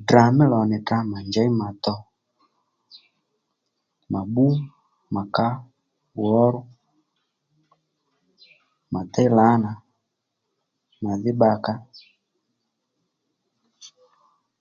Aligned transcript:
Ddrà 0.00 0.24
mí 0.36 0.44
lò 0.52 0.60
nì 0.70 0.76
tdrǎ 0.80 0.98
mà 1.10 1.18
njěy 1.28 1.50
mà 1.60 1.68
dò 1.84 1.96
ma 4.10 4.20
bbú 4.26 4.46
màkǎ 5.14 5.46
wǒru 6.22 6.60
mà 8.92 9.00
déy 9.12 9.30
lǎnà 9.38 9.70
màdhí 11.02 11.30
bbakǎ 11.36 11.74